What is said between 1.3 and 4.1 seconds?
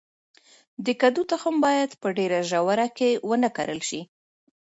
تخم باید په ډیره ژوره کې ونه کرل شي.